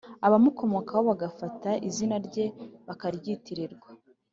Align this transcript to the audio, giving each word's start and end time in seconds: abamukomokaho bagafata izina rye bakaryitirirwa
abamukomokaho 0.27 1.01
bagafata 1.09 1.69
izina 1.87 2.15
rye 2.27 2.45
bakaryitirirwa 2.87 3.89